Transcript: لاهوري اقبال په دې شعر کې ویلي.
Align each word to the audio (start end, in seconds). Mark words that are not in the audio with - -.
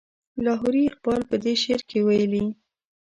لاهوري 0.43 0.83
اقبال 0.89 1.21
په 1.29 1.35
دې 1.43 1.53
شعر 1.61 1.81
کې 1.89 1.99
ویلي. 2.07 2.45